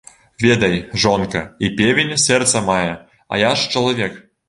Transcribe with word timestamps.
Ведай, 0.45 0.77
жонка, 1.03 1.43
і 1.67 1.71
певень 1.83 2.17
сэрца 2.25 2.65
мае, 2.73 2.91
а 3.33 3.45
я 3.47 3.57
ж 3.63 3.73
чалавек. 3.73 4.23